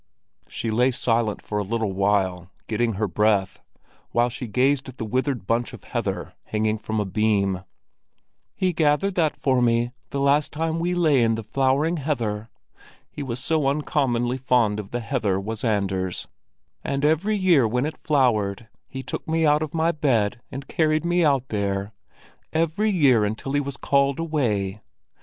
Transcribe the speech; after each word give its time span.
She 0.49 0.71
lay 0.71 0.89
silent 0.89 1.43
for 1.43 1.59
a 1.59 1.63
little 1.63 1.93
while, 1.93 2.49
getting 2.67 2.93
her 2.93 3.07
breath, 3.07 3.59
while 4.09 4.29
she 4.29 4.47
gazed 4.47 4.89
at 4.89 4.99
a 4.99 5.05
withered 5.05 5.45
bunch 5.45 5.73
of 5.73 5.83
heather 5.83 6.33
hanging 6.45 6.79
from 6.79 6.99
a 6.99 7.05
beam. 7.05 7.63
"He 8.55 8.73
gathered 8.73 9.13
that 9.13 9.37
for 9.37 9.61
me 9.61 9.91
the 10.09 10.17
first 10.19 10.51
time 10.51 10.79
we 10.79 10.95
lay 10.95 11.21
in 11.21 11.35
the 11.35 11.43
flowering 11.43 11.97
heather. 11.97 12.49
He 13.11 13.21
was 13.21 13.39
so 13.39 13.67
uncommonly 13.67 14.39
fond 14.39 14.79
of 14.79 14.89
the 14.89 15.01
heather, 15.01 15.39
was 15.39 15.63
Anders, 15.63 16.27
and 16.83 17.05
every 17.05 17.35
year 17.37 17.67
when 17.67 17.85
it 17.85 17.95
flowered, 17.95 18.69
he 18.87 19.03
took 19.03 19.27
me 19.27 19.45
out 19.45 19.61
of 19.61 19.75
my 19.75 19.91
bed 19.91 20.41
and 20.51 20.67
carried 20.67 21.05
me 21.05 21.23
out 21.23 21.49
there—every 21.49 22.89
year 22.89 23.23
until 23.23 23.51
he 23.53 23.61
was 23.61 23.77
called 23.77 24.17
away. 24.17 24.81